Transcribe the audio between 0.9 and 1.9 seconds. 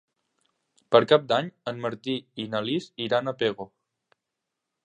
Per Cap d'Any en